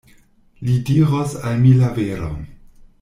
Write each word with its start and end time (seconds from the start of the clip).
Li 0.69 0.77
diros 0.87 1.35
al 1.51 1.61
mi 1.67 1.75
la 1.83 1.93
veron. 1.99 2.41